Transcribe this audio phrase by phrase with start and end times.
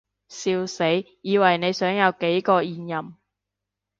[0.29, 0.83] 笑死，
[1.21, 3.15] 以為你想有幾個現任